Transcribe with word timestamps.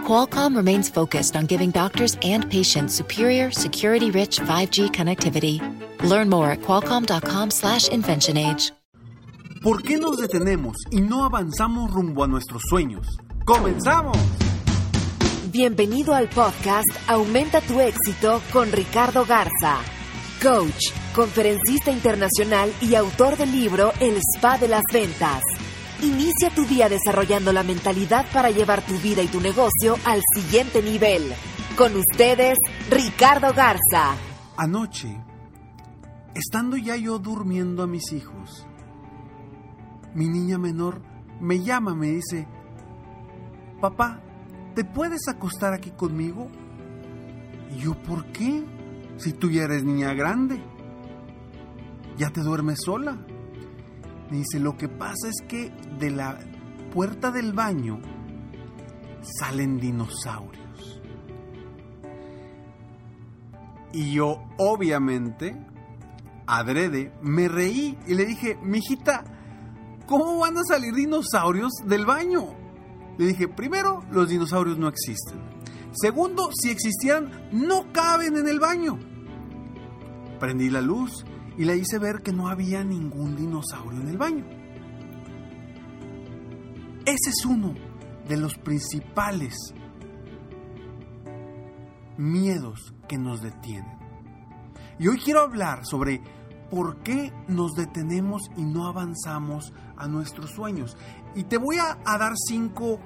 Qualcomm 0.00 0.56
remains 0.56 0.88
focused 0.88 1.36
on 1.36 1.46
giving 1.46 1.70
doctors 1.70 2.16
and 2.22 2.50
patients 2.50 2.94
superior, 2.94 3.52
security-rich 3.52 4.40
5G 4.40 4.90
connectivity. 4.90 5.60
Learn 6.02 6.28
more 6.28 6.50
at 6.50 6.62
qualcomm.com/inventionage. 6.62 8.72
¿Por 9.62 9.82
qué 9.82 9.98
nos 9.98 10.16
detenemos 10.16 10.74
y 10.90 11.02
no 11.02 11.22
avanzamos 11.22 11.92
rumbo 11.92 12.24
a 12.24 12.26
nuestros 12.26 12.62
sueños? 12.70 13.06
¡Comenzamos! 13.44 14.16
Bienvenido 15.52 16.14
al 16.14 16.30
podcast 16.30 16.88
Aumenta 17.06 17.60
tu 17.60 17.78
éxito 17.78 18.40
con 18.54 18.72
Ricardo 18.72 19.26
Garza, 19.26 19.76
coach, 20.42 20.92
conferencista 21.14 21.90
internacional 21.90 22.72
y 22.80 22.94
autor 22.94 23.36
del 23.36 23.52
libro 23.52 23.92
El 24.00 24.16
Spa 24.16 24.56
de 24.56 24.68
las 24.68 24.84
Ventas. 24.90 25.42
Inicia 26.02 26.48
tu 26.48 26.64
día 26.64 26.88
desarrollando 26.88 27.52
la 27.52 27.62
mentalidad 27.62 28.24
para 28.32 28.50
llevar 28.50 28.80
tu 28.80 28.94
vida 29.00 29.22
y 29.22 29.26
tu 29.26 29.38
negocio 29.38 29.96
al 30.06 30.22
siguiente 30.34 30.80
nivel. 30.80 31.22
Con 31.76 31.94
ustedes, 31.94 32.56
Ricardo 32.90 33.52
Garza. 33.52 34.16
Anoche, 34.56 35.14
estando 36.34 36.78
ya 36.78 36.96
yo 36.96 37.18
durmiendo 37.18 37.82
a 37.82 37.86
mis 37.86 38.14
hijos, 38.14 38.66
mi 40.14 40.26
niña 40.26 40.56
menor 40.56 41.02
me 41.38 41.62
llama, 41.62 41.94
me 41.94 42.12
dice, 42.12 42.48
papá, 43.82 44.22
¿te 44.74 44.86
puedes 44.86 45.28
acostar 45.28 45.74
aquí 45.74 45.90
conmigo? 45.90 46.50
Y 47.76 47.80
yo, 47.80 47.94
¿por 48.02 48.24
qué? 48.32 48.64
Si 49.18 49.34
tú 49.34 49.50
ya 49.50 49.64
eres 49.64 49.84
niña 49.84 50.14
grande, 50.14 50.62
ya 52.16 52.30
te 52.30 52.40
duermes 52.40 52.80
sola. 52.82 53.18
Me 54.30 54.38
dice, 54.38 54.60
lo 54.60 54.76
que 54.76 54.88
pasa 54.88 55.28
es 55.28 55.46
que 55.46 55.70
de 55.98 56.10
la 56.10 56.38
puerta 56.94 57.30
del 57.30 57.52
baño 57.52 58.00
salen 59.22 59.78
dinosaurios. 59.78 61.00
Y 63.92 64.12
yo, 64.12 64.44
obviamente, 64.56 65.56
adrede, 66.46 67.12
me 67.22 67.48
reí 67.48 67.98
y 68.06 68.14
le 68.14 68.24
dije, 68.24 68.56
mijita, 68.62 69.24
¿cómo 70.06 70.38
van 70.38 70.56
a 70.58 70.64
salir 70.64 70.94
dinosaurios 70.94 71.72
del 71.84 72.06
baño? 72.06 72.54
Le 73.18 73.26
dije, 73.26 73.48
primero, 73.48 74.04
los 74.12 74.28
dinosaurios 74.28 74.78
no 74.78 74.86
existen. 74.86 75.40
Segundo, 75.92 76.50
si 76.52 76.70
existieran, 76.70 77.48
no 77.50 77.92
caben 77.92 78.36
en 78.36 78.46
el 78.46 78.60
baño. 78.60 78.96
Prendí 80.38 80.70
la 80.70 80.80
luz 80.80 81.24
y 81.56 81.64
le 81.64 81.76
hice 81.76 81.98
ver 81.98 82.22
que 82.22 82.32
no 82.32 82.48
había 82.48 82.84
ningún 82.84 83.36
dinosaurio 83.36 84.00
en 84.00 84.08
el 84.08 84.18
baño. 84.18 84.44
Ese 87.04 87.30
es 87.30 87.44
uno 87.44 87.74
de 88.28 88.36
los 88.36 88.54
principales 88.58 89.54
miedos 92.16 92.94
que 93.08 93.18
nos 93.18 93.40
detienen. 93.40 93.98
Y 94.98 95.08
hoy 95.08 95.18
quiero 95.18 95.40
hablar 95.40 95.86
sobre 95.86 96.22
por 96.70 96.98
qué 96.98 97.32
nos 97.48 97.72
detenemos 97.72 98.42
y 98.56 98.64
no 98.64 98.86
avanzamos 98.86 99.72
a 99.96 100.06
nuestros 100.06 100.50
sueños. 100.50 100.96
Y 101.34 101.44
te 101.44 101.56
voy 101.56 101.78
a, 101.78 101.98
dar 102.04 102.34
cinco, 102.36 103.00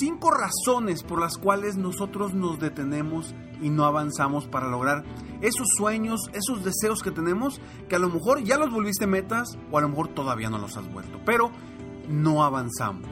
cinco 0.00 0.30
razones 0.30 1.02
por 1.04 1.20
las 1.20 1.38
cuales 1.38 1.76
nosotros 1.76 2.34
nos 2.34 2.58
detenemos 2.58 3.34
y 3.60 3.70
no 3.70 3.84
avanzamos 3.84 4.46
para 4.46 4.68
lograr 4.68 5.04
esos 5.40 5.66
sueños, 5.76 6.30
esos 6.32 6.64
deseos 6.64 7.02
que 7.02 7.10
tenemos, 7.10 7.60
que 7.88 7.96
a 7.96 7.98
lo 7.98 8.08
mejor 8.08 8.42
ya 8.42 8.56
los 8.56 8.70
volviste 8.70 9.06
metas 9.06 9.58
o 9.70 9.78
a 9.78 9.80
lo 9.80 9.88
mejor 9.88 10.08
todavía 10.08 10.50
no 10.50 10.58
los 10.58 10.76
has 10.76 10.92
vuelto, 10.92 11.20
pero 11.24 11.50
no 12.08 12.44
avanzamos. 12.44 13.08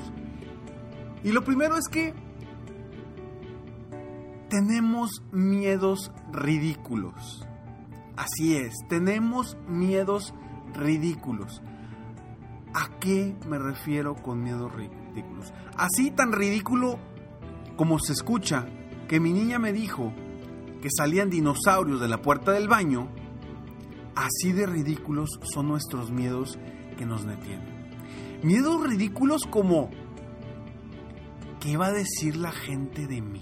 Y 1.22 1.32
lo 1.32 1.44
primero 1.44 1.76
es 1.76 1.88
que 1.88 2.14
tenemos 4.48 5.22
miedos 5.32 6.12
ridículos. 6.32 7.46
Así 8.16 8.56
es, 8.56 8.74
tenemos 8.88 9.56
miedos 9.68 10.34
ridículos. 10.74 11.62
¿A 12.74 12.88
qué 12.98 13.34
me 13.48 13.58
refiero 13.58 14.14
con 14.14 14.42
miedos 14.42 14.72
ridículos? 14.74 15.52
Así 15.76 16.10
tan 16.10 16.32
ridículo 16.32 16.98
como 17.76 17.98
se 17.98 18.12
escucha 18.12 18.66
que 19.08 19.20
mi 19.20 19.32
niña 19.32 19.58
me 19.58 19.72
dijo 19.72 20.12
que 20.80 20.88
salían 20.90 21.30
dinosaurios 21.30 22.00
de 22.00 22.08
la 22.08 22.22
puerta 22.22 22.52
del 22.52 22.68
baño, 22.68 23.08
así 24.14 24.52
de 24.52 24.66
ridículos 24.66 25.30
son 25.42 25.68
nuestros 25.68 26.10
miedos 26.10 26.58
que 26.96 27.06
nos 27.06 27.26
detienen. 27.26 27.76
Miedos 28.42 28.86
ridículos 28.86 29.42
como, 29.48 29.90
¿qué 31.60 31.76
va 31.76 31.86
a 31.86 31.92
decir 31.92 32.36
la 32.36 32.52
gente 32.52 33.06
de 33.06 33.20
mí? 33.20 33.40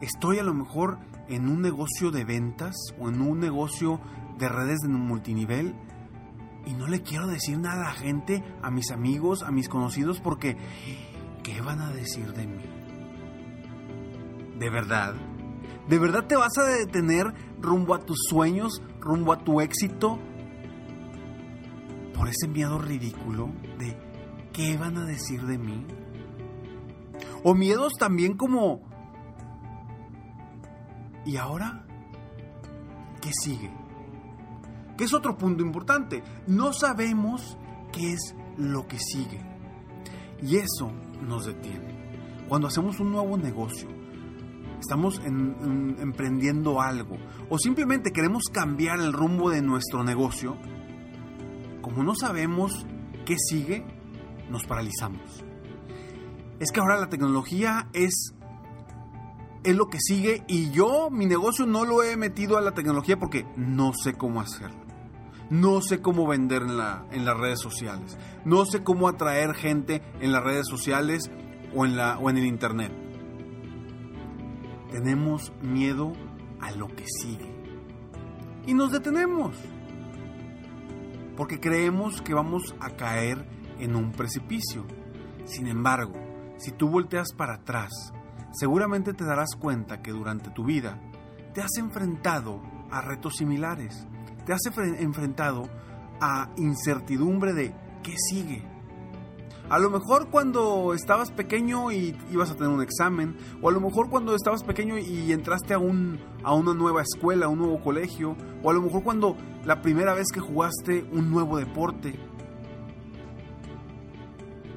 Estoy 0.00 0.38
a 0.38 0.44
lo 0.44 0.54
mejor 0.54 0.98
en 1.28 1.48
un 1.48 1.60
negocio 1.60 2.10
de 2.10 2.24
ventas 2.24 2.76
o 2.98 3.08
en 3.08 3.20
un 3.20 3.40
negocio 3.40 4.00
de 4.38 4.48
redes 4.48 4.78
de 4.80 4.88
multinivel 4.88 5.74
y 6.66 6.72
no 6.74 6.86
le 6.86 7.02
quiero 7.02 7.26
decir 7.26 7.58
nada 7.58 7.82
a 7.82 7.92
la 7.92 7.94
gente, 7.94 8.44
a 8.62 8.70
mis 8.70 8.90
amigos, 8.90 9.42
a 9.42 9.50
mis 9.50 9.68
conocidos, 9.68 10.20
porque 10.20 10.56
¿qué 11.42 11.60
van 11.60 11.80
a 11.80 11.90
decir 11.90 12.32
de 12.34 12.46
mí? 12.46 12.77
¿De 14.58 14.70
verdad? 14.70 15.14
¿De 15.88 15.98
verdad 15.98 16.26
te 16.26 16.36
vas 16.36 16.58
a 16.58 16.64
detener 16.64 17.32
rumbo 17.60 17.94
a 17.94 18.00
tus 18.00 18.18
sueños, 18.28 18.82
rumbo 19.00 19.32
a 19.32 19.44
tu 19.44 19.60
éxito? 19.60 20.18
Por 22.14 22.28
ese 22.28 22.48
miedo 22.48 22.78
ridículo 22.78 23.50
de 23.78 23.96
¿qué 24.52 24.76
van 24.76 24.96
a 24.96 25.04
decir 25.04 25.42
de 25.42 25.58
mí? 25.58 25.86
O 27.44 27.54
miedos 27.54 27.92
también 27.98 28.36
como 28.36 28.82
¿y 31.24 31.36
ahora? 31.36 31.86
¿Qué 33.20 33.30
sigue? 33.32 33.70
Que 34.96 35.04
es 35.04 35.14
otro 35.14 35.38
punto 35.38 35.62
importante. 35.62 36.22
No 36.48 36.72
sabemos 36.72 37.56
qué 37.92 38.12
es 38.12 38.34
lo 38.56 38.88
que 38.88 38.98
sigue. 38.98 39.40
Y 40.42 40.56
eso 40.56 40.90
nos 41.22 41.46
detiene. 41.46 42.46
Cuando 42.48 42.68
hacemos 42.68 42.98
un 42.98 43.12
nuevo 43.12 43.36
negocio, 43.36 43.97
estamos 44.80 45.20
en, 45.24 45.56
en, 45.62 45.96
emprendiendo 46.00 46.80
algo 46.80 47.16
o 47.48 47.58
simplemente 47.58 48.12
queremos 48.12 48.44
cambiar 48.52 49.00
el 49.00 49.12
rumbo 49.12 49.50
de 49.50 49.62
nuestro 49.62 50.04
negocio, 50.04 50.56
como 51.82 52.02
no 52.02 52.14
sabemos 52.14 52.86
qué 53.24 53.36
sigue, 53.38 53.84
nos 54.50 54.64
paralizamos. 54.64 55.44
Es 56.60 56.72
que 56.72 56.80
ahora 56.80 56.98
la 56.98 57.08
tecnología 57.08 57.88
es 57.92 58.34
es 59.64 59.76
lo 59.76 59.88
que 59.88 59.98
sigue 60.00 60.44
y 60.46 60.70
yo 60.70 61.10
mi 61.10 61.26
negocio 61.26 61.66
no 61.66 61.84
lo 61.84 62.02
he 62.02 62.16
metido 62.16 62.56
a 62.56 62.60
la 62.60 62.72
tecnología 62.72 63.18
porque 63.18 63.46
no 63.56 63.92
sé 63.92 64.14
cómo 64.14 64.40
hacerlo. 64.40 64.86
No 65.50 65.80
sé 65.80 66.00
cómo 66.00 66.26
vender 66.26 66.62
en, 66.62 66.70
en 67.10 67.24
las 67.24 67.36
redes 67.36 67.60
sociales. 67.60 68.18
No 68.44 68.64
sé 68.66 68.82
cómo 68.82 69.08
atraer 69.08 69.54
gente 69.54 70.02
en 70.20 70.32
las 70.32 70.44
redes 70.44 70.66
sociales 70.68 71.30
o 71.74 71.86
en, 71.86 71.96
la, 71.96 72.18
o 72.18 72.30
en 72.30 72.36
el 72.36 72.46
internet 72.46 73.07
tenemos 74.90 75.52
miedo 75.62 76.12
a 76.60 76.70
lo 76.72 76.88
que 76.88 77.04
sigue. 77.20 77.54
Y 78.66 78.74
nos 78.74 78.92
detenemos. 78.92 79.56
Porque 81.36 81.60
creemos 81.60 82.20
que 82.20 82.34
vamos 82.34 82.74
a 82.80 82.90
caer 82.90 83.46
en 83.78 83.94
un 83.94 84.12
precipicio. 84.12 84.84
Sin 85.44 85.68
embargo, 85.68 86.14
si 86.58 86.72
tú 86.72 86.88
volteas 86.88 87.32
para 87.32 87.54
atrás, 87.54 88.12
seguramente 88.52 89.14
te 89.14 89.24
darás 89.24 89.54
cuenta 89.58 90.02
que 90.02 90.10
durante 90.10 90.50
tu 90.50 90.64
vida 90.64 91.00
te 91.54 91.62
has 91.62 91.76
enfrentado 91.78 92.60
a 92.90 93.00
retos 93.00 93.36
similares. 93.36 94.06
Te 94.44 94.52
has 94.52 94.60
enfrentado 94.98 95.68
a 96.20 96.50
incertidumbre 96.56 97.52
de 97.52 97.74
qué 98.02 98.14
sigue, 98.16 98.64
a 99.70 99.78
lo 99.78 99.90
mejor 99.90 100.30
cuando 100.30 100.94
estabas 100.94 101.30
pequeño 101.30 101.90
y 101.92 102.16
ibas 102.30 102.50
a 102.50 102.54
tener 102.54 102.70
un 102.70 102.82
examen, 102.82 103.36
o 103.60 103.68
a 103.68 103.72
lo 103.72 103.80
mejor 103.80 104.08
cuando 104.10 104.34
estabas 104.34 104.62
pequeño 104.62 104.98
y 104.98 105.32
entraste 105.32 105.74
a, 105.74 105.78
un, 105.78 106.18
a 106.42 106.54
una 106.54 106.74
nueva 106.74 107.02
escuela, 107.02 107.46
a 107.46 107.48
un 107.48 107.58
nuevo 107.58 107.80
colegio, 107.80 108.36
o 108.62 108.70
a 108.70 108.72
lo 108.72 108.82
mejor 108.82 109.02
cuando 109.02 109.36
la 109.64 109.80
primera 109.82 110.14
vez 110.14 110.28
que 110.32 110.40
jugaste 110.40 111.04
un 111.12 111.30
nuevo 111.30 111.58
deporte. 111.58 112.18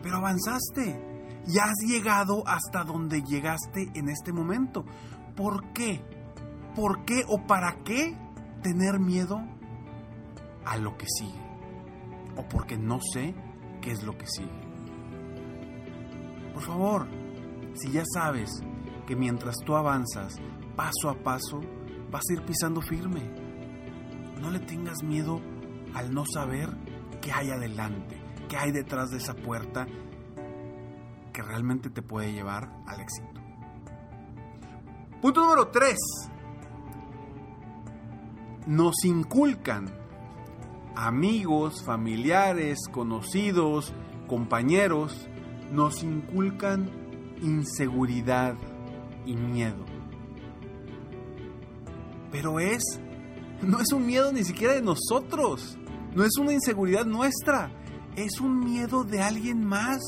Pero 0.04 0.18
avanzaste 0.18 1.42
y 1.48 1.58
has 1.60 1.76
llegado 1.88 2.44
hasta 2.48 2.84
donde 2.84 3.22
llegaste 3.22 3.92
en 3.94 4.10
este 4.10 4.34
momento. 4.34 4.86
¿Por 5.36 5.72
qué? 5.74 6.04
¿Por 6.76 7.06
qué 7.06 7.24
o 7.28 7.46
para 7.46 7.84
qué 7.84 8.18
tener 8.62 9.00
miedo 9.00 9.42
a 10.66 10.78
lo 10.78 10.98
que 10.98 11.06
sigue. 11.08 11.40
O 12.38 12.48
porque 12.48 12.78
no 12.78 13.00
sé 13.02 13.34
qué 13.82 13.92
es 13.92 14.04
lo 14.04 14.18
que 14.18 14.28
sigue. 14.28 14.71
Por 16.54 16.64
favor, 16.64 17.08
si 17.74 17.92
ya 17.92 18.04
sabes 18.14 18.50
que 19.08 19.16
mientras 19.16 19.56
tú 19.66 19.76
avanzas 19.76 20.36
paso 20.76 21.10
a 21.10 21.16
paso, 21.24 21.62
vas 22.12 22.24
a 22.30 22.34
ir 22.34 22.42
pisando 22.44 22.82
firme. 22.82 23.22
No 24.40 24.52
le 24.52 24.60
tengas 24.60 25.04
miedo 25.04 25.42
al 25.94 26.14
no 26.14 26.26
saber 26.26 26.70
qué 27.22 27.32
hay 27.32 27.52
adelante, 27.52 28.22
qué 28.50 28.58
hay 28.58 28.72
detrás 28.72 29.12
de 29.12 29.18
esa 29.18 29.36
puerta 29.36 29.88
que 31.34 31.42
realmente 31.42 31.90
te 31.90 32.02
puede 32.02 32.34
llevar 32.34 32.70
al 32.88 33.00
éxito. 33.00 33.30
Punto 35.22 35.42
número 35.42 35.68
3. 35.68 35.96
Nos 38.68 39.06
inculcan 39.06 39.86
amigos, 40.96 41.84
familiares, 41.84 42.80
conocidos, 42.92 43.94
compañeros, 44.28 45.30
nos 45.72 46.04
inculcan 46.04 46.90
inseguridad 47.42 48.56
y 49.26 49.36
miedo. 49.36 49.86
Pero 52.32 52.60
es, 52.60 52.84
no 53.62 53.80
es 53.80 53.92
un 53.92 54.06
miedo 54.06 54.32
ni 54.32 54.44
siquiera 54.44 54.74
de 54.74 54.82
nosotros, 54.82 55.78
no 56.16 56.24
es 56.24 56.38
una 56.38 56.54
inseguridad 56.54 57.06
nuestra, 57.06 57.72
es 58.16 58.40
un 58.40 58.60
miedo 58.60 59.04
de 59.04 59.22
alguien 59.22 59.66
más 59.66 60.00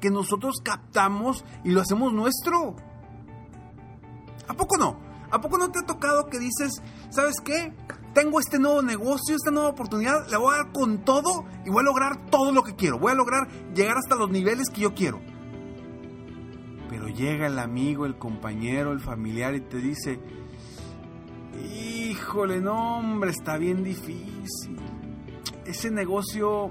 que 0.00 0.10
nosotros 0.10 0.56
captamos 0.62 1.44
y 1.64 1.70
lo 1.70 1.80
hacemos 1.80 2.12
nuestro. 2.12 2.76
¿A 4.48 4.54
poco 4.54 4.76
no? 4.76 4.98
¿A 5.30 5.40
poco 5.40 5.56
no 5.56 5.70
te 5.70 5.78
ha 5.78 5.86
tocado 5.86 6.26
que 6.26 6.38
dices, 6.38 6.82
¿sabes 7.10 7.36
qué? 7.42 7.72
Tengo 8.14 8.40
este 8.40 8.58
nuevo 8.58 8.82
negocio, 8.82 9.34
esta 9.34 9.50
nueva 9.50 9.70
oportunidad, 9.70 10.28
le 10.28 10.36
voy 10.36 10.54
a 10.54 10.64
dar 10.64 10.72
con 10.72 11.02
todo 11.02 11.46
y 11.64 11.70
voy 11.70 11.80
a 11.80 11.84
lograr 11.84 12.26
todo 12.26 12.52
lo 12.52 12.62
que 12.62 12.74
quiero. 12.74 12.98
Voy 12.98 13.12
a 13.12 13.14
lograr 13.14 13.48
llegar 13.74 13.96
hasta 13.96 14.16
los 14.16 14.30
niveles 14.30 14.68
que 14.68 14.82
yo 14.82 14.94
quiero. 14.94 15.20
Pero 16.90 17.08
llega 17.08 17.46
el 17.46 17.58
amigo, 17.58 18.04
el 18.04 18.18
compañero, 18.18 18.92
el 18.92 19.00
familiar 19.00 19.54
y 19.54 19.62
te 19.62 19.78
dice, 19.78 20.20
híjole, 21.74 22.60
no 22.60 22.98
hombre, 22.98 23.30
está 23.30 23.56
bien 23.56 23.82
difícil. 23.82 24.76
Ese 25.64 25.90
negocio, 25.90 26.70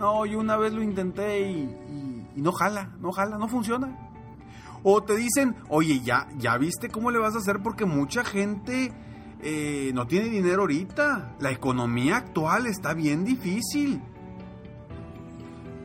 no, 0.00 0.26
yo 0.26 0.40
una 0.40 0.56
vez 0.56 0.72
lo 0.72 0.82
intenté 0.82 1.40
y, 1.50 2.26
y 2.34 2.42
no 2.42 2.50
jala, 2.50 2.96
no 2.98 3.12
jala, 3.12 3.38
no 3.38 3.46
funciona. 3.46 3.96
O 4.82 5.04
te 5.04 5.14
dicen, 5.14 5.54
oye, 5.68 6.00
ya, 6.00 6.26
ya 6.36 6.58
viste 6.58 6.88
cómo 6.88 7.12
le 7.12 7.20
vas 7.20 7.36
a 7.36 7.38
hacer 7.38 7.62
porque 7.62 7.86
mucha 7.86 8.24
gente 8.24 8.92
eh, 9.46 9.92
no 9.92 10.06
tiene 10.06 10.30
dinero 10.30 10.62
ahorita. 10.62 11.36
La 11.38 11.50
economía 11.50 12.16
actual 12.16 12.66
está 12.66 12.94
bien 12.94 13.26
difícil. 13.26 14.00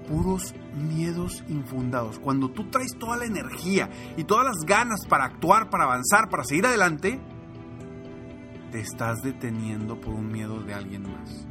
Puros 0.07 0.55
miedos 0.75 1.43
infundados. 1.49 2.19
Cuando 2.19 2.49
tú 2.49 2.69
traes 2.69 2.97
toda 2.97 3.17
la 3.17 3.25
energía 3.25 3.89
y 4.15 4.23
todas 4.23 4.45
las 4.45 4.65
ganas 4.65 5.05
para 5.07 5.25
actuar, 5.25 5.69
para 5.69 5.83
avanzar, 5.83 6.29
para 6.29 6.45
seguir 6.45 6.67
adelante, 6.67 7.19
te 8.71 8.79
estás 8.79 9.21
deteniendo 9.23 9.99
por 9.99 10.13
un 10.13 10.31
miedo 10.31 10.61
de 10.61 10.73
alguien 10.73 11.03
más. 11.03 11.45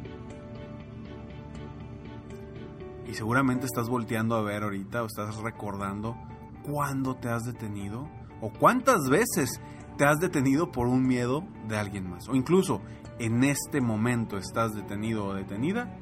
Y 3.07 3.13
seguramente 3.13 3.67
estás 3.67 3.87
volteando 3.87 4.35
a 4.35 4.41
ver 4.41 4.63
ahorita 4.63 5.03
o 5.03 5.05
estás 5.05 5.35
recordando 5.37 6.17
cuándo 6.63 7.15
te 7.15 7.29
has 7.29 7.43
detenido 7.43 8.09
o 8.41 8.51
cuántas 8.51 9.09
veces 9.09 9.61
te 9.99 10.05
has 10.05 10.21
detenido 10.21 10.71
por 10.71 10.87
un 10.87 11.05
miedo 11.05 11.43
de 11.67 11.75
alguien 11.75 12.09
más. 12.09 12.29
O 12.29 12.35
incluso 12.35 12.81
en 13.19 13.43
este 13.43 13.81
momento 13.81 14.37
estás 14.37 14.73
detenido 14.73 15.25
o 15.25 15.33
detenida 15.33 15.93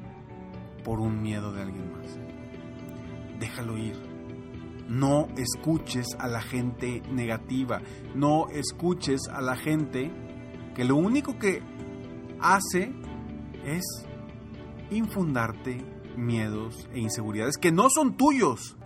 por 0.84 1.00
un 1.00 1.20
miedo 1.20 1.52
de 1.52 1.62
alguien 1.62 1.90
más. 1.90 2.06
Déjalo 3.40 3.76
ir. 3.76 3.96
No 4.88 5.26
escuches 5.36 6.06
a 6.20 6.28
la 6.28 6.40
gente 6.40 7.02
negativa. 7.10 7.82
No 8.14 8.46
escuches 8.50 9.22
a 9.32 9.40
la 9.42 9.56
gente 9.56 10.12
que 10.76 10.84
lo 10.84 10.94
único 10.94 11.36
que 11.36 11.60
hace 12.40 12.92
es 13.64 13.82
infundarte 14.92 15.84
miedos 16.16 16.88
e 16.92 17.00
inseguridades 17.00 17.56
que 17.58 17.72
no 17.72 17.90
son 17.90 18.16
tuyos 18.16 18.76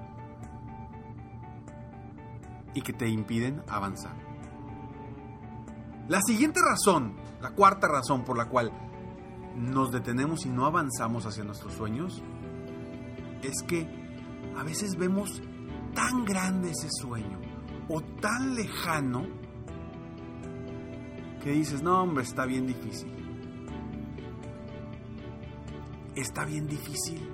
y 2.73 2.81
que 2.81 2.95
te 2.95 3.11
impiden 3.11 3.63
avanzar. 3.69 4.32
La 6.13 6.21
siguiente 6.21 6.61
razón, 6.61 7.15
la 7.41 7.53
cuarta 7.53 7.89
razón 7.89 8.23
por 8.23 8.37
la 8.37 8.45
cual 8.45 8.71
nos 9.57 9.91
detenemos 9.93 10.45
y 10.45 10.51
no 10.51 10.67
avanzamos 10.67 11.25
hacia 11.25 11.43
nuestros 11.43 11.73
sueños, 11.73 12.23
es 13.41 13.63
que 13.67 13.89
a 14.55 14.63
veces 14.63 14.97
vemos 14.99 15.41
tan 15.95 16.27
grande 16.27 16.73
ese 16.73 16.89
sueño 16.91 17.41
o 17.89 18.03
tan 18.03 18.55
lejano 18.55 19.25
que 21.43 21.53
dices, 21.53 21.83
no 21.83 22.03
hombre, 22.03 22.25
está 22.25 22.45
bien 22.45 22.67
difícil. 22.67 23.11
Está 26.15 26.45
bien 26.45 26.67
difícil. 26.67 27.27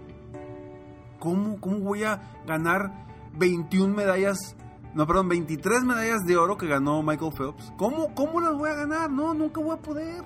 ¿Cómo, 1.19 1.61
cómo 1.61 1.81
voy 1.81 2.05
a 2.05 2.45
ganar 2.47 3.09
21 3.33 3.93
medallas 3.93 4.55
no, 4.95 5.07
perdón, 5.07 5.29
23 5.29 5.85
medallas 5.85 6.25
de 6.25 6.37
oro 6.37 6.57
que 6.57 6.67
ganó 6.67 7.03
Michael 7.03 7.33
Phelps. 7.33 7.73
¿Cómo, 7.77 8.15
¿Cómo 8.15 8.41
las 8.41 8.55
voy 8.55 8.71
a 8.71 8.75
ganar? 8.75 9.11
No, 9.11 9.35
nunca 9.35 9.61
voy 9.61 9.77
a 9.77 9.81
poder. 9.81 10.25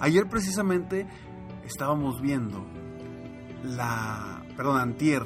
Ayer 0.00 0.28
precisamente 0.28 1.06
estábamos 1.64 2.20
viendo 2.20 2.64
la, 3.62 4.42
perdón, 4.56 4.80
antier, 4.80 5.22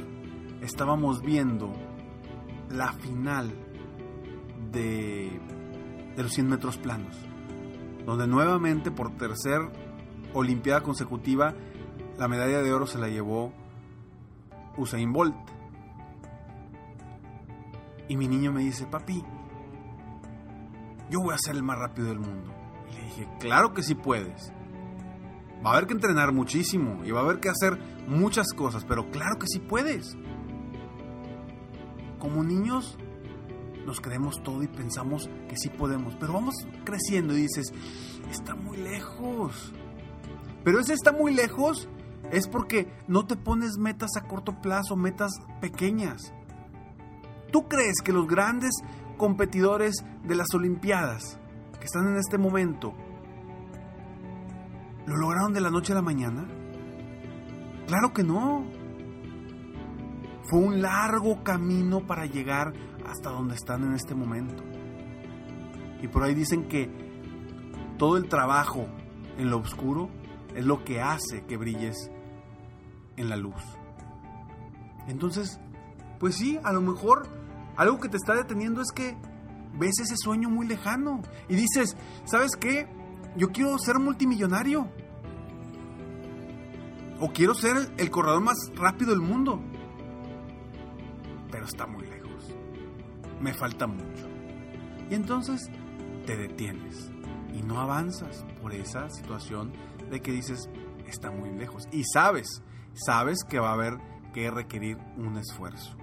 estábamos 0.61 1.23
viendo 1.23 1.73
la 2.71 2.93
final 2.93 3.53
de, 4.71 5.41
de 6.17 6.23
los 6.23 6.33
100 6.33 6.49
metros 6.49 6.77
planos, 6.77 7.17
donde 8.05 8.27
nuevamente 8.27 8.91
por 8.91 9.17
tercer 9.17 9.61
Olimpiada 10.35 10.83
consecutiva 10.83 11.55
la 12.19 12.29
medalla 12.29 12.63
de 12.63 12.73
oro 12.73 12.87
se 12.87 12.99
la 12.99 13.09
llevó 13.09 13.53
Usain 14.77 15.13
Bolt. 15.13 15.35
Y 18.09 18.17
mi 18.17 18.27
niño 18.27 18.53
me 18.53 18.63
dice, 18.63 18.87
papi, 18.87 19.23
yo 21.11 21.21
voy 21.21 21.35
a 21.35 21.39
ser 21.39 21.57
el 21.57 21.63
más 21.63 21.79
rápido 21.79 22.09
del 22.09 22.19
mundo. 22.19 22.53
Y 22.91 22.95
le 22.95 23.05
dije, 23.05 23.29
claro 23.39 23.75
que 23.75 23.83
sí 23.83 23.95
puedes. 23.95 24.53
Va 25.65 25.71
a 25.71 25.73
haber 25.75 25.87
que 25.87 25.95
entrenar 25.95 26.33
muchísimo 26.33 27.05
y 27.05 27.11
va 27.11 27.21
a 27.21 27.25
haber 27.25 27.41
que 27.41 27.49
hacer 27.49 27.79
muchas 28.07 28.53
cosas, 28.53 28.85
pero 28.85 29.11
claro 29.11 29.39
que 29.39 29.47
sí 29.47 29.59
puedes. 29.59 30.17
Como 32.19 32.45
niños 32.45 32.97
nos 33.85 34.01
creemos 34.01 34.43
todo 34.43 34.63
y 34.63 34.69
pensamos 34.69 35.29
que 35.49 35.57
sí 35.57 35.69
podemos, 35.69 36.15
pero 36.21 36.35
vamos 36.35 36.55
creciendo 36.85 37.37
y 37.37 37.43
dices, 37.43 37.73
está 38.31 38.55
muy 38.55 38.77
lejos. 38.77 39.73
Pero 40.63 40.81
ese 40.81 40.93
está 40.93 41.13
muy 41.13 41.35
lejos 41.35 41.89
es 42.31 42.47
porque 42.47 42.93
no 43.07 43.27
te 43.27 43.37
pones 43.37 43.79
metas 43.79 44.11
a 44.17 44.23
corto 44.23 44.61
plazo, 44.61 44.97
metas 44.97 45.33
pequeñas. 45.61 46.33
¿Tú 47.51 47.69
crees 47.69 47.97
que 48.05 48.13
los 48.13 48.27
grandes 48.27 48.71
competidores 49.17 50.05
de 50.25 50.35
las 50.35 50.49
Olimpiadas 50.55 51.39
que 51.79 51.87
están 51.87 52.09
en 52.09 52.17
este 52.17 52.39
momento 52.39 52.95
lo 55.07 55.17
lograron 55.17 55.55
de 55.55 55.61
la 55.61 55.71
noche 55.71 55.93
a 55.93 55.97
la 55.97 56.03
mañana? 56.03 56.47
Claro 57.87 58.13
que 58.13 58.23
no. 58.23 58.67
Fue 60.45 60.61
un 60.61 60.83
largo 60.83 61.43
camino 61.43 62.07
para 62.07 62.27
llegar 62.27 62.73
hasta 63.07 63.31
donde 63.31 63.55
están 63.55 63.85
en 63.85 63.95
este 63.95 64.15
momento. 64.15 64.63
Y 66.03 66.09
por 66.09 66.23
ahí 66.23 66.35
dicen 66.35 66.69
que 66.69 66.91
todo 67.99 68.17
el 68.17 68.29
trabajo 68.29 68.87
en 69.39 69.51
lo 69.51 69.59
oscuro 69.59 70.11
es 70.55 70.65
lo 70.65 70.85
que 70.85 71.01
hace 71.01 71.45
que 71.47 71.57
brilles 71.57 72.11
en 73.17 73.29
la 73.29 73.37
luz. 73.37 73.63
Entonces, 75.09 75.61
pues 76.19 76.37
sí, 76.37 76.59
a 76.65 76.73
lo 76.73 76.81
mejor 76.81 77.29
algo 77.77 78.01
que 78.01 78.09
te 78.09 78.17
está 78.17 78.35
deteniendo 78.35 78.83
es 78.83 78.91
que 78.93 79.17
ves 79.79 80.01
ese 80.01 80.17
sueño 80.17 80.51
muy 80.51 80.67
lejano 80.67 81.23
y 81.49 81.55
dices, 81.55 81.97
¿sabes 82.25 82.57
qué? 82.57 82.89
Yo 83.37 83.51
quiero 83.51 83.79
ser 83.79 83.99
multimillonario. 83.99 84.89
O 87.21 87.33
quiero 87.33 87.55
ser 87.55 87.77
el 87.97 88.11
corredor 88.11 88.41
más 88.41 88.57
rápido 88.75 89.11
del 89.11 89.21
mundo. 89.21 89.61
Pero 91.51 91.65
está 91.65 91.87
muy 91.87 92.07
lejos. 92.07 92.55
Me 93.41 93.55
falta 93.55 93.87
mucho. 93.87 94.27
Y 95.11 95.15
entonces 95.15 95.69
te 96.27 96.37
detienes 96.37 97.11
y 97.53 97.63
no 97.63 97.81
avanzas 97.81 98.45
por 98.61 98.73
esa 98.75 99.09
situación 99.11 99.73
de 100.11 100.21
que 100.21 100.33
dices, 100.33 100.69
está 101.07 101.31
muy 101.31 101.51
lejos. 101.51 101.89
Y 101.93 102.05
sabes, 102.05 102.63
sabes 102.95 103.39
que 103.49 103.59
va 103.59 103.71
a 103.71 103.75
haber 103.75 103.99
que 104.33 104.51
requerir 104.51 104.99
un 105.17 105.39
esfuerzo. 105.39 105.97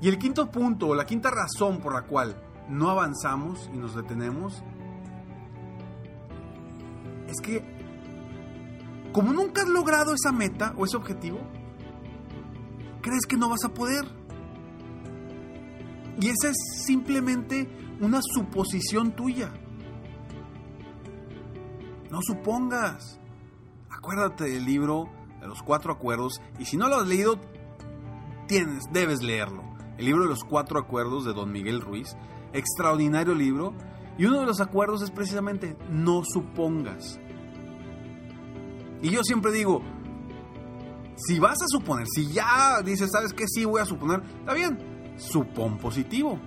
Y 0.00 0.08
el 0.08 0.18
quinto 0.18 0.50
punto, 0.50 0.88
o 0.88 0.94
la 0.94 1.06
quinta 1.06 1.30
razón 1.30 1.80
por 1.80 1.94
la 1.94 2.02
cual 2.02 2.36
no 2.68 2.90
avanzamos 2.90 3.70
y 3.72 3.76
nos 3.76 3.94
detenemos, 3.94 4.62
es 7.28 7.40
que 7.40 7.74
como 9.12 9.32
nunca 9.32 9.62
has 9.62 9.68
logrado 9.68 10.12
esa 10.12 10.32
meta 10.32 10.74
o 10.76 10.84
ese 10.84 10.96
objetivo, 10.96 11.38
crees 13.00 13.26
que 13.26 13.36
no 13.36 13.48
vas 13.48 13.64
a 13.64 13.68
poder. 13.68 14.04
Y 16.20 16.28
esa 16.28 16.48
es 16.48 16.56
simplemente 16.84 17.68
una 18.00 18.20
suposición 18.22 19.12
tuya. 19.12 19.52
No 22.10 22.20
supongas. 22.22 23.20
Acuérdate 23.88 24.44
del 24.44 24.64
libro 24.64 25.08
de 25.40 25.46
los 25.46 25.62
cuatro 25.62 25.92
acuerdos 25.92 26.40
y 26.58 26.64
si 26.64 26.76
no 26.76 26.88
lo 26.88 26.96
has 26.96 27.06
leído, 27.06 27.38
tienes, 28.48 28.84
debes 28.92 29.22
leerlo. 29.22 29.73
El 29.98 30.06
libro 30.06 30.22
de 30.24 30.28
los 30.28 30.44
cuatro 30.44 30.78
acuerdos 30.78 31.24
de 31.24 31.32
Don 31.32 31.52
Miguel 31.52 31.80
Ruiz, 31.80 32.16
extraordinario 32.52 33.34
libro. 33.34 33.74
Y 34.16 34.26
uno 34.26 34.40
de 34.40 34.46
los 34.46 34.60
acuerdos 34.60 35.02
es 35.02 35.10
precisamente 35.10 35.76
no 35.90 36.22
supongas. 36.24 37.18
Y 39.02 39.10
yo 39.10 39.22
siempre 39.22 39.52
digo, 39.52 39.82
si 41.16 41.38
vas 41.38 41.60
a 41.62 41.66
suponer, 41.68 42.06
si 42.08 42.32
ya 42.32 42.80
dices, 42.82 43.10
¿sabes 43.12 43.32
qué? 43.32 43.46
Sí, 43.46 43.64
voy 43.64 43.80
a 43.80 43.84
suponer, 43.84 44.22
está 44.40 44.54
bien, 44.54 44.78
supón 45.16 45.78
positivo. 45.78 46.38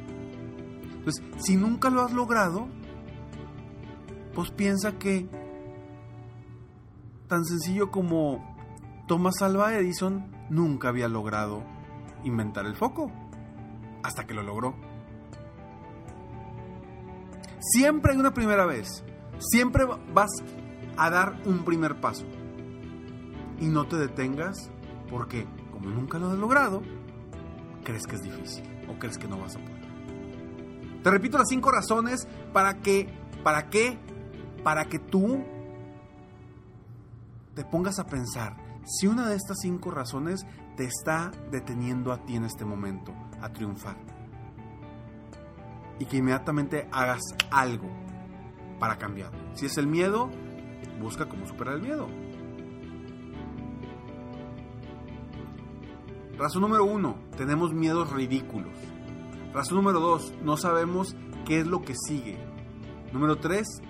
Entonces, 0.97 1.23
si 1.37 1.55
nunca 1.55 1.89
lo 1.89 2.01
has 2.01 2.11
logrado, 2.11 2.67
pues 4.33 4.51
piensa 4.51 4.97
que 4.97 5.29
tan 7.27 7.45
sencillo 7.45 7.91
como 7.91 8.55
Thomas 9.07 9.41
Alva 9.41 9.73
Edison 9.75 10.31
nunca 10.49 10.89
había 10.89 11.07
logrado 11.07 11.63
inventar 12.23 12.65
el 12.65 12.75
foco, 12.75 13.11
hasta 14.07 14.25
que 14.25 14.33
lo 14.33 14.41
logró. 14.41 14.73
Siempre 17.59 18.13
hay 18.13 18.17
una 18.17 18.33
primera 18.33 18.65
vez, 18.65 19.03
siempre 19.37 19.85
vas 20.13 20.31
a 20.95 21.09
dar 21.09 21.41
un 21.45 21.65
primer 21.65 21.99
paso. 21.99 22.25
Y 23.59 23.65
no 23.65 23.85
te 23.85 23.97
detengas 23.97 24.71
porque, 25.09 25.45
como 25.71 25.89
nunca 25.89 26.19
lo 26.19 26.31
has 26.31 26.37
logrado, 26.37 26.81
crees 27.83 28.07
que 28.07 28.15
es 28.15 28.21
difícil 28.21 28.63
o 28.87 28.97
crees 28.97 29.17
que 29.17 29.27
no 29.27 29.39
vas 29.39 29.57
a 29.57 29.59
poder. 29.59 29.87
Te 31.03 31.11
repito 31.11 31.37
las 31.37 31.49
cinco 31.49 31.69
razones 31.69 32.27
para 32.53 32.75
que, 32.75 33.09
para 33.43 33.69
para 34.63 34.85
que 34.85 34.99
tú 34.99 35.43
te 37.55 37.65
pongas 37.65 37.99
a 37.99 38.05
pensar 38.05 38.55
si 38.85 39.07
una 39.07 39.27
de 39.27 39.35
estas 39.35 39.57
cinco 39.61 39.91
razones 39.91 40.45
te 40.77 40.85
está 40.85 41.31
deteniendo 41.51 42.13
a 42.13 42.25
ti 42.25 42.35
en 42.35 42.45
este 42.45 42.63
momento 42.63 43.13
a 43.41 43.49
triunfar. 43.49 43.95
Y 45.99 46.05
que 46.05 46.17
inmediatamente 46.17 46.87
hagas 46.91 47.21
algo 47.49 47.89
para 48.79 48.97
cambiar. 48.97 49.31
Si 49.55 49.65
es 49.65 49.77
el 49.77 49.87
miedo, 49.87 50.29
busca 51.01 51.27
cómo 51.27 51.47
superar 51.47 51.75
el 51.75 51.81
miedo. 51.81 52.07
Razón 56.37 56.61
número 56.61 56.85
uno, 56.85 57.17
tenemos 57.35 57.73
miedos 57.73 58.11
ridículos. 58.11 58.77
Razón 59.53 59.77
número 59.77 59.99
dos, 59.99 60.33
no 60.43 60.55
sabemos 60.55 61.15
qué 61.45 61.59
es 61.59 61.67
lo 61.67 61.81
que 61.81 61.95
sigue. 61.95 62.37
Número 63.11 63.37
tres, 63.37 63.81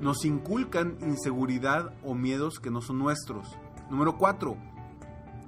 nos 0.00 0.24
inculcan 0.24 0.98
inseguridad 1.00 1.94
o 2.04 2.14
miedos 2.14 2.60
que 2.60 2.70
no 2.70 2.80
son 2.80 2.98
nuestros. 2.98 3.48
Número 3.90 4.18
cuatro, 4.18 4.56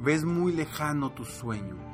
ves 0.00 0.25
muy 0.25 0.53
lejano 0.53 1.11
tu 1.11 1.25
sueño. 1.25 1.88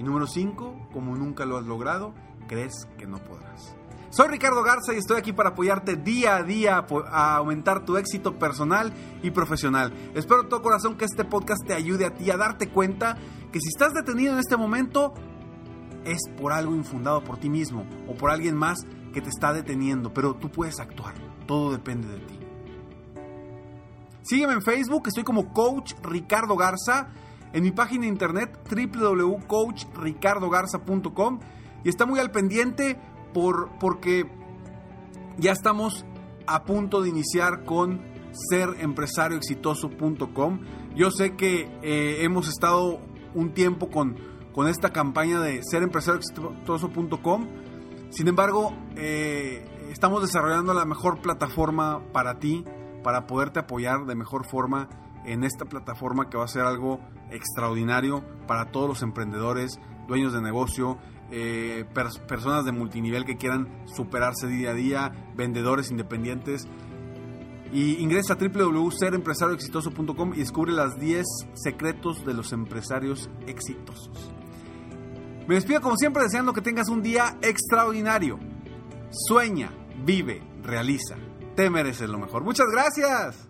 Y 0.00 0.02
número 0.02 0.26
cinco, 0.26 0.74
como 0.94 1.14
nunca 1.14 1.44
lo 1.44 1.58
has 1.58 1.66
logrado, 1.66 2.14
crees 2.48 2.88
que 2.96 3.06
no 3.06 3.18
podrás. 3.18 3.76
Soy 4.08 4.28
Ricardo 4.28 4.62
Garza 4.62 4.94
y 4.94 4.96
estoy 4.96 5.18
aquí 5.18 5.34
para 5.34 5.50
apoyarte 5.50 5.96
día 5.96 6.36
a 6.36 6.42
día 6.42 6.86
a 7.10 7.36
aumentar 7.36 7.84
tu 7.84 7.98
éxito 7.98 8.38
personal 8.38 8.94
y 9.22 9.30
profesional. 9.30 9.92
Espero 10.14 10.44
de 10.44 10.48
todo 10.48 10.62
corazón 10.62 10.96
que 10.96 11.04
este 11.04 11.26
podcast 11.26 11.66
te 11.66 11.74
ayude 11.74 12.06
a 12.06 12.14
ti 12.14 12.30
a 12.30 12.38
darte 12.38 12.70
cuenta 12.70 13.18
que 13.52 13.60
si 13.60 13.68
estás 13.68 13.92
detenido 13.92 14.32
en 14.32 14.38
este 14.38 14.56
momento 14.56 15.12
es 16.06 16.20
por 16.40 16.54
algo 16.54 16.74
infundado 16.74 17.22
por 17.22 17.36
ti 17.36 17.50
mismo 17.50 17.84
o 18.08 18.14
por 18.14 18.30
alguien 18.30 18.56
más 18.56 18.78
que 19.12 19.20
te 19.20 19.28
está 19.28 19.52
deteniendo, 19.52 20.14
pero 20.14 20.34
tú 20.34 20.50
puedes 20.50 20.80
actuar, 20.80 21.12
todo 21.46 21.72
depende 21.72 22.08
de 22.08 22.20
ti. 22.20 22.38
Sígueme 24.22 24.54
en 24.54 24.62
Facebook, 24.62 25.08
estoy 25.08 25.24
como 25.24 25.52
Coach 25.52 25.92
Ricardo 26.02 26.56
Garza, 26.56 27.10
en 27.52 27.62
mi 27.62 27.72
página 27.72 28.06
internet 28.06 28.58
www.coachricardogarza.com 28.68 31.40
y 31.84 31.88
está 31.88 32.06
muy 32.06 32.20
al 32.20 32.30
pendiente 32.30 32.96
por, 33.32 33.70
porque 33.78 34.30
ya 35.38 35.52
estamos 35.52 36.04
a 36.46 36.64
punto 36.64 37.00
de 37.02 37.08
iniciar 37.08 37.64
con 37.64 38.02
serempresarioexitoso.com. 38.50 40.60
Yo 40.94 41.10
sé 41.10 41.34
que 41.36 41.62
eh, 41.82 42.18
hemos 42.22 42.48
estado 42.48 43.00
un 43.34 43.52
tiempo 43.52 43.90
con, 43.90 44.16
con 44.52 44.68
esta 44.68 44.90
campaña 44.90 45.40
de 45.40 45.62
serempresarioexitoso.com. 45.62 47.48
Sin 48.10 48.28
embargo, 48.28 48.72
eh, 48.96 49.64
estamos 49.90 50.22
desarrollando 50.22 50.72
la 50.74 50.84
mejor 50.84 51.20
plataforma 51.20 52.00
para 52.12 52.38
ti, 52.38 52.64
para 53.02 53.26
poderte 53.26 53.58
apoyar 53.60 54.04
de 54.06 54.14
mejor 54.14 54.46
forma 54.46 54.88
en 55.24 55.44
esta 55.44 55.64
plataforma 55.64 56.28
que 56.28 56.36
va 56.36 56.44
a 56.44 56.48
ser 56.48 56.62
algo 56.62 57.00
extraordinario 57.30 58.24
para 58.46 58.70
todos 58.70 58.88
los 58.88 59.02
emprendedores, 59.02 59.78
dueños 60.08 60.32
de 60.32 60.40
negocio, 60.40 60.98
eh, 61.30 61.84
personas 62.26 62.64
de 62.64 62.72
multinivel 62.72 63.24
que 63.24 63.36
quieran 63.36 63.68
superarse 63.86 64.46
día 64.46 64.70
a 64.70 64.74
día, 64.74 65.32
vendedores 65.36 65.90
independientes. 65.90 66.66
Y 67.72 68.02
ingresa 68.02 68.34
a 68.34 68.36
www.serempresarioexitoso.com 68.36 70.34
y 70.34 70.38
descubre 70.38 70.72
las 70.72 70.98
10 70.98 71.24
secretos 71.54 72.24
de 72.26 72.34
los 72.34 72.52
empresarios 72.52 73.30
exitosos. 73.46 74.32
Me 75.46 75.54
despido 75.54 75.80
como 75.80 75.96
siempre 75.96 76.24
deseando 76.24 76.52
que 76.52 76.62
tengas 76.62 76.88
un 76.88 77.02
día 77.02 77.36
extraordinario. 77.42 78.40
Sueña, 79.10 79.70
vive, 80.04 80.42
realiza. 80.62 81.16
Te 81.54 81.70
mereces 81.70 82.08
lo 82.08 82.18
mejor. 82.18 82.42
Muchas 82.42 82.66
gracias. 82.72 83.49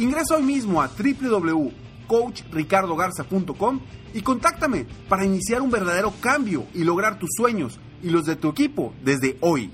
Ingresa 0.00 0.34
hoy 0.36 0.42
mismo 0.42 0.80
a 0.80 0.88
www.coachricardogarza.com 0.88 3.80
y 4.14 4.22
contáctame 4.22 4.86
para 5.10 5.26
iniciar 5.26 5.60
un 5.60 5.70
verdadero 5.70 6.14
cambio 6.22 6.64
y 6.72 6.84
lograr 6.84 7.18
tus 7.18 7.28
sueños 7.36 7.78
y 8.02 8.08
los 8.08 8.24
de 8.24 8.36
tu 8.36 8.48
equipo 8.48 8.94
desde 9.04 9.36
hoy. 9.40 9.70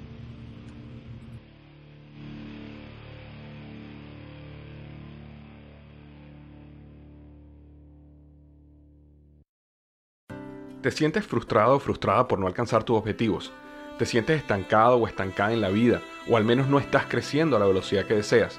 ¿Te 10.83 10.91
sientes 10.91 11.25
frustrado 11.25 11.77
o 11.77 11.79
frustrada 11.79 12.27
por 12.27 12.41
no 12.41 12.49
alcanzar 12.49 12.83
tus 12.83 12.99
objetivos? 12.99 13.53
¿Te 13.97 14.07
sientes 14.07 14.41
estancado 14.41 14.97
o 14.97 15.07
estancada 15.07 15.53
en 15.53 15.61
la 15.61 15.69
vida? 15.69 16.03
¿O 16.29 16.37
al 16.37 16.45
menos 16.45 16.67
no 16.67 16.81
estás 16.81 17.07
creciendo 17.07 17.57
a 17.57 17.61
la 17.61 17.67
velocidad 17.67 18.07
que 18.07 18.15
deseas? 18.15 18.59